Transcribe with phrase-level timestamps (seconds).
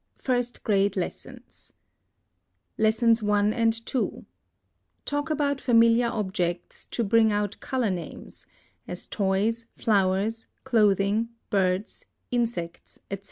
[0.17, 1.73] FIRST GRADE LESSONS.
[2.79, 3.71] 1.
[5.05, 8.47] Talk about familiar objects, to bring out color names,
[8.87, 8.91] 2.
[8.93, 13.19] as toys, flowers, clothing, birds, insects, etc.